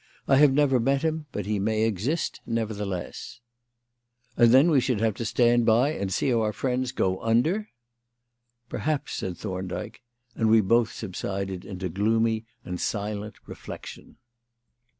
[0.27, 3.39] I have never met him, but he may exist, nevertheless."
[4.35, 7.69] "And then we should have to stand by and see our friends go under."
[8.67, 10.01] "Perhaps," said Thorndyke;
[10.33, 14.15] and we both subsided into gloomy and silent reflection.